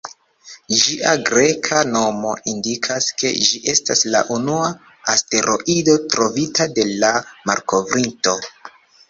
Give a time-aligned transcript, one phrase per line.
[0.83, 4.73] Ĝia greka nomo indikas, ke ĝi estas la unua
[5.15, 7.13] asteroido trovita de la
[7.53, 8.37] malkovrinto.